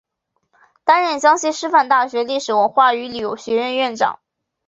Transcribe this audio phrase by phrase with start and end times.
[0.83, 4.19] 担任江西师范大学历史文化与旅游学院院长。